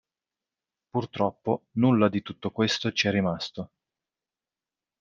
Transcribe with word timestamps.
Purtroppo 0.89 1.67
nulla 1.73 2.09
di 2.09 2.23
tutto 2.23 2.49
questo 2.49 2.91
ci 2.91 3.07
è 3.07 3.11
rimasto. 3.11 3.69